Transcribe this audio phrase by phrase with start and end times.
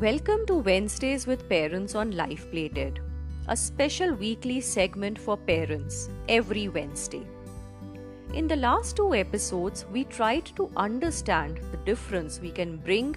[0.00, 3.00] Welcome to Wednesdays with Parents on Life Plated,
[3.48, 7.26] a special weekly segment for parents every Wednesday.
[8.32, 13.14] In the last two episodes, we tried to understand the difference we can bring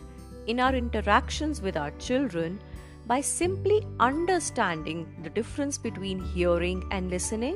[0.48, 2.60] in our interactions with our children
[3.08, 7.56] by simply understanding the difference between hearing and listening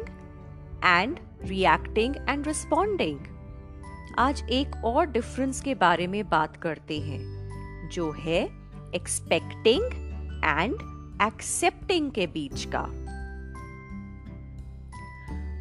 [0.83, 3.19] and reacting and responding.
[4.19, 8.56] आज एक और difference के बारे में बात करते हैं जो है
[8.95, 9.83] एक्सपेक्टिंग
[10.45, 10.73] एंड
[11.21, 12.83] एक्सेप्टिंग के बीच का।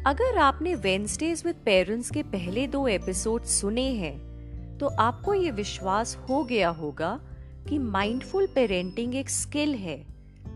[0.09, 6.15] अगर आपने वेंसडेज विद पेरेंट्स के पहले दो एपिसोड सुने हैं तो आपको ये विश्वास
[6.29, 7.19] हो गया होगा
[7.69, 10.05] कि माइंडफुल पेरेंटिंग एक स्किल है,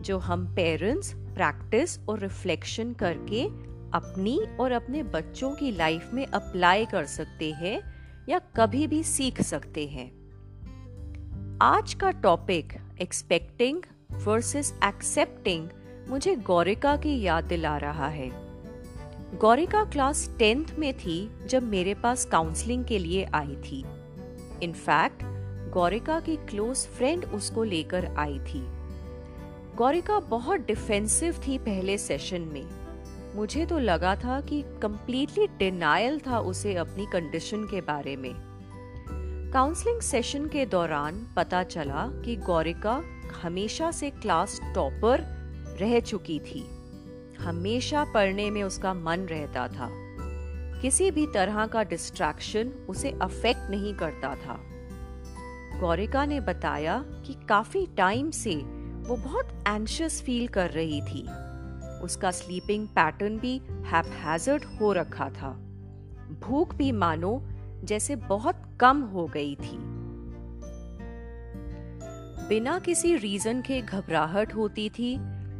[0.01, 3.45] जो हम पेरेंट्स प्रैक्टिस और रिफ्लेक्शन करके
[3.91, 7.79] अपनी और अपने बच्चों की लाइफ में अप्लाई कर सकते हैं
[8.29, 10.20] या कभी भी सीख सकते हैं।
[11.61, 13.81] आज का टॉपिक एक्सपेक्टिंग
[14.13, 15.67] वर्सेस एक्सेप्टिंग
[16.09, 18.29] मुझे गौरिका की याद दिला रहा है।
[19.37, 23.85] गौरिका क्लास टेंथ में थी जब मेरे पास काउंसलिंग के लिए आई थी।
[24.63, 25.23] इनफैक्ट
[25.73, 28.65] गौरिका की क्लोज फ्रेंड उसको लेकर आई थी।
[29.75, 32.65] गौरिका बहुत डिफेंसिव थी पहले सेशन में।
[33.35, 38.50] मुझे तो लगा था कि कंप्लीटली डिनायल था उसे अपनी कंडीशन के बारे में।
[39.53, 43.03] काउंसलिंग सेशन के दौरान पता चला कि गौरिका
[43.41, 45.19] हमेशा से क्लास टॉपर
[45.79, 46.69] रह चुकी थी।
[47.43, 49.89] हमेशा पढ़ने में उसका मन रहता था।
[50.81, 54.59] किसी भी तरह का डिस्ट्रैक्शन उसे अफेक्ट नहीं करता था।
[55.79, 58.55] गौरिका ने बताया कि काफ़ी टाइम से
[59.07, 61.27] वो बहुत एंशियस फील कर रही थी।
[62.03, 65.49] उसका स्लीपिंग पैटर्न भी हैपहैजर्ड हो रखा था।
[66.41, 67.47] भूख भी मानो
[67.83, 69.77] जैसे बहुत कम हो गई थी।
[72.47, 75.15] बिना किसी रीजन के घबराहट होती थी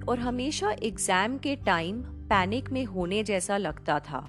[0.06, 4.28] और हमेशा एग्ज़ाम के टाइम पैनिक में होने जैसा लगता था।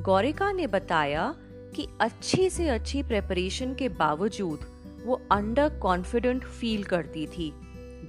[0.00, 1.34] गौरिका ने बताया
[1.76, 4.60] कि अच्छी से अच्छी प्रेपरेशन के बावजूद
[5.04, 7.52] वो अंडर कॉन्फिडेंट फील करती थी,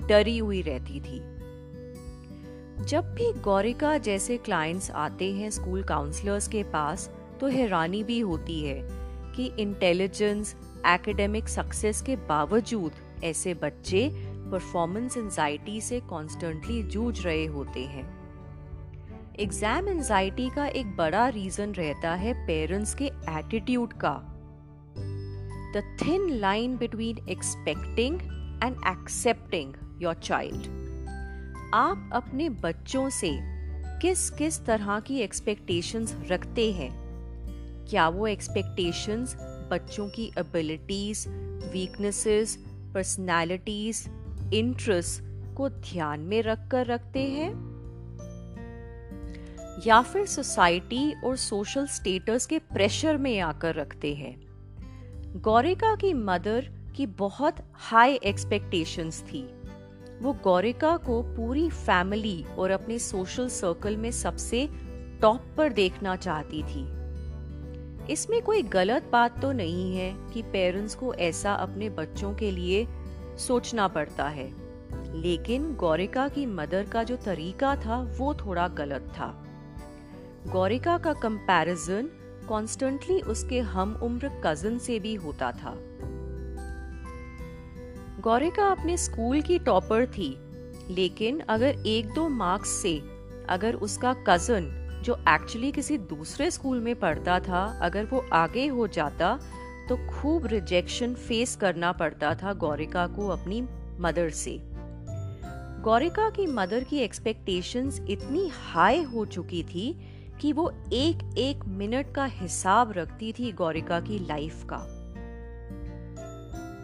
[0.07, 1.19] डरी हुई रहती थी।
[2.85, 7.09] जब भी गौरिका जैसे क्लाइंट्स आते हैं स्कूल काउंसलर्स के पास
[7.39, 8.81] तो हैरानी भी होती है
[9.35, 10.55] कि इंटेलिजेंस
[10.87, 12.91] एकेडमिक सक्सेस के बावजूद
[13.23, 14.09] ऐसे बच्चे
[14.51, 18.07] परफॉर्मेंस एंजाइटी से कॉन्स्टेंटली जूझ रहे होते हैं।
[19.39, 24.15] एग्ज़ाम एंजाइटी का एक बड़ा रीजन रहता है पेरेंट्स के एटीट्यूड का।
[25.75, 28.21] The thin line between expecting
[28.63, 30.67] and accepting your child
[31.73, 33.29] आप अपने बच्चों से
[34.01, 37.08] किस किस तरह की एक्सपेक्टेशंस रखते हैं?
[37.89, 39.35] क्या वो एक्सपेक्टेशंस
[39.71, 41.25] बच्चों की एबिलिटीज
[41.73, 44.03] वीकनेसेस पर्सनालिटीज
[44.53, 45.23] इंटरेस्ट
[45.55, 47.51] को ध्यान में रखकर रखते हैं?
[49.87, 54.41] या फिर सोसाइटी और सोशल स्टेटस के प्रेशर में आकर रखते हैं?
[55.41, 59.49] गौरिका की मदर की बहुत हाई एक्सपेक्टेशंस थी।
[60.21, 64.69] वो गौरिका को पूरी फैमिली और अपने सोशल सर्कल में सबसे
[65.21, 66.98] टॉप पर देखना चाहती थी।
[68.09, 72.87] इसमें कोई गलत बात तो नहीं है कि पेरेंट्स को ऐसा अपने बच्चों के लिए
[73.37, 74.69] सोचना पड़ता है।
[75.21, 79.45] लेकिन गौरिका की मदर का जो तरीका था, वो थोड़ा गलत था।
[80.47, 82.09] गौरिका का कंपैरिजन
[82.49, 85.73] कॉन्स्टेंटली उसके हम उम्र कज़न से भी होता था।
[88.19, 90.37] गौरिका अपने स्कूल की टॉपर थी,
[90.89, 93.01] लेकिन अगर एक दो मार्क्स से
[93.49, 98.87] अगर उसका कज़न जो एक्चुअली किसी दूसरे स्कूल में पढ़ता था, अगर वो आगे हो
[98.87, 99.39] जाता
[99.89, 103.61] तो खूब रिजेक्शन फेस करना पड़ता था गौरिका को अपनी
[103.99, 104.59] मदर से।
[105.83, 109.99] गौरिका की मदर की एक्सपेक्टेशंस इतनी हाई हो चुकी थी
[110.41, 114.85] कि वो एक एक मिनट का हिसाब रखती थी गौरिका की लाइफ का।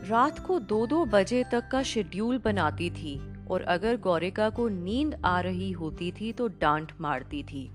[0.09, 5.21] रात को दो दो बजे तक का शेड्यूल बनाती थी और अगर गौरिका को नींद
[5.25, 7.69] आ रही होती थी तो डांट मारती थी।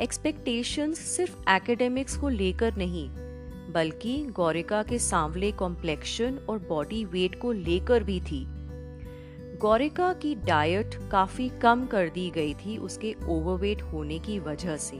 [0.00, 3.08] एक्सपेक्टेशंस सिर्फ़ एकेडमिक्स को लेकर नहीं,
[3.72, 8.44] बल्कि गौरिका के सांवले कॉम्प्लेक्शन और बॉडी वेट को लेकर भी थी।
[9.60, 14.96] गौरिका की डाइट काफ़ी कम कर दी गई थी उसके ओवरवेट होने की वजह से।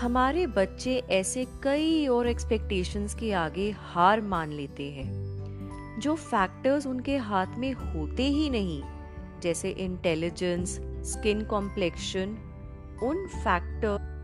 [0.00, 7.16] हमारे बच्चे ऐसे कई और एक्सपेक्टेशंस के आगे हार मान लेते हैं, जो फैक्टर्स उनके
[7.16, 8.82] हाथ में होते ही नहीं,
[9.42, 12.36] जैसे इंटेलिजेंस स्किन कॉम्प्लेक्शन
[13.02, 14.16] उन फैक्टर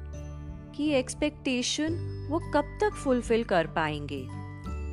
[0.77, 4.29] की एक्सपेक्टेशन वो कब तक फुलफिल कर पाएँगे?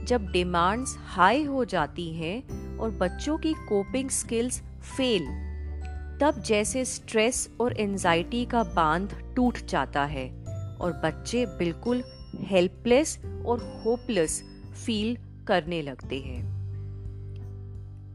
[0.05, 2.43] जब डिमांड्स हाई हो जाती हैं
[2.77, 4.61] और बच्चों की कोपिंग स्किल्स
[4.97, 5.49] फेल
[6.21, 10.29] तब जैसे स्ट्रेस और एंजाइटी का बाँध टूट जाता है
[10.81, 12.03] और बच्चे बिल्कुल
[12.39, 14.43] हेल्पलेस और होपलेस
[14.85, 15.17] फील
[15.47, 16.59] करने लगते हैं।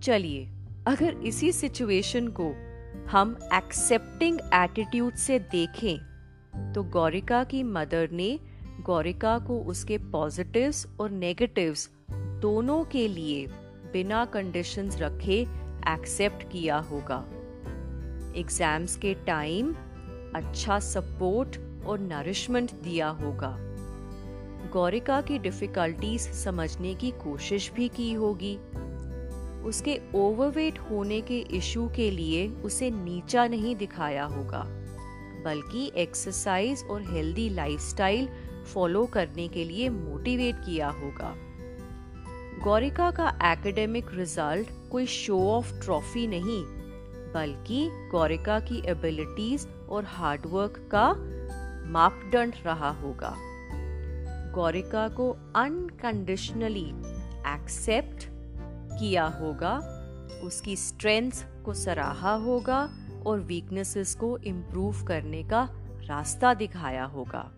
[0.03, 0.49] चलिए,
[0.87, 2.55] अगर इसी सिचुएशन को
[3.11, 8.39] हम एक्सेप्टिंग एटीट्यूड से देखें तो गौरिका की मदर ने
[8.81, 11.89] गौरिका को उसके पॉजिटिव्स और नेगेटिव्स
[12.41, 13.47] दोनों के लिए
[13.93, 15.41] बिना कंडीशंस रखे
[15.89, 17.25] एक्सेप्ट किया होगा।
[18.37, 19.75] एग्ज़ाम्स के टाइम
[20.35, 23.57] अच्छा सपोर्ट और नरिशमेंट दिया होगा।
[24.73, 28.57] गौरिका की डिफिकल्टीज समझने की कोशिश भी की होगी।
[29.65, 34.63] उसके ओवरवेट होने के इशू के लिए उसे नीचा नहीं दिखाया होगा,
[35.45, 38.29] बल्कि एक्सरसाइज और हेल्दी लाइफस्टाइल
[38.75, 41.35] फॉलो करने के लिए मोटिवेट किया होगा।
[42.65, 46.63] गौरिका का एकेडमिक रिज़ल्ट कोई शो ऑफ़ ट्रॉफी नहीं,
[47.35, 51.09] बल्कि गौरिका की एबिलिटीज और हार्डवर्क का
[51.93, 53.35] मापदंड रहा होगा।
[54.55, 56.89] गौरिका को अनकंडीशनली
[57.47, 58.29] एक्सेप्ट
[58.99, 59.77] किया होगा,
[60.43, 62.89] उसकी स्ट्रेंथ को सराहा होगा
[63.27, 65.69] और वीकनेसेस को इम्प्रूव करने का
[66.03, 67.51] रास्ता दिखाया होगा।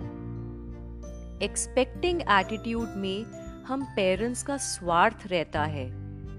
[1.43, 3.25] एक्सपेक्टिंग एटीट्यूड में
[3.65, 5.89] हम पेरेंट्स का स्वार्थ रहता है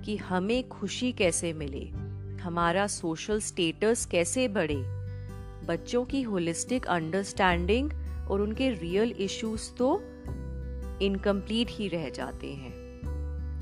[0.04, 1.86] कि हमें खुशी कैसे मिले,
[2.40, 4.82] हमारा सोशल स्टेटस कैसे बढ़े।
[5.68, 7.92] बच्चों की होलिस्टिक अंडरस्टैंडिंग
[8.32, 10.00] और उनके रियल इश्यूज़ तो
[11.02, 12.72] इनकम्प्लीट ही रह जाते हैं,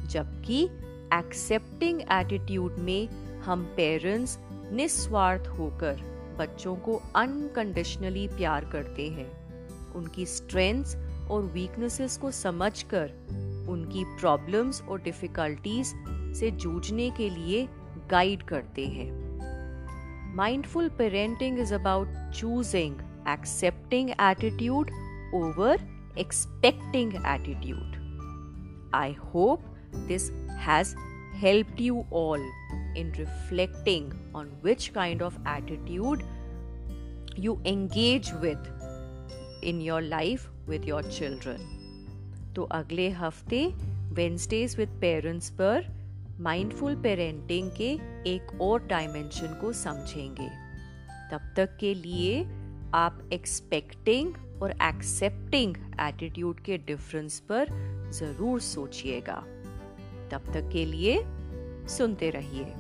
[0.07, 0.67] जबकि
[1.13, 3.07] एक्सेप्टिंग एटीट्यूड में
[3.41, 4.37] हम पेरेंट्स
[4.71, 6.01] निस्वार्थ होकर
[6.39, 9.27] बच्चों को अनकंडीशनली प्यार करते हैं।
[9.93, 10.95] उनकी स्ट्रेंथ्स
[11.31, 13.11] और वीकनेसेस को समझकर,
[13.69, 15.93] उनकी प्रॉब्लम्स और डिफिकल्टीज
[16.39, 17.67] से जूझने के लिए
[18.09, 19.13] गाइड करते हैं।
[20.35, 22.95] Mindful parenting is about choosing
[23.29, 24.91] accepting attitude
[25.33, 25.87] over
[26.17, 28.03] expecting attitude
[28.95, 29.74] I hope
[30.07, 30.95] this has
[31.39, 32.39] helped you all
[32.95, 36.23] in reflecting on which kind of attitude
[37.37, 38.67] you engage with
[39.61, 41.59] in your life with your children.
[42.55, 43.65] तो अगले हफ़्ते
[44.15, 45.87] Wednesdays with parents पर
[46.41, 47.89] mindful parenting के
[48.29, 50.49] एक और dimension को समझेंगे
[51.31, 52.43] तब तक के लिए
[52.93, 54.33] आप एक्सपेक्टिंग
[54.63, 57.69] और एक्सेप्टिंग एटीट्यूड के डिफरेंस पर
[58.13, 59.43] ज़रूर सोचिएगा
[60.31, 61.23] तब तक के लिए
[61.87, 62.73] सुनते रहिए।